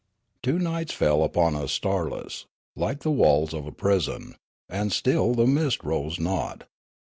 [0.41, 4.33] Two nights fell upon us starless, like the walls of a prison,
[4.67, 6.63] and still the mist rose not.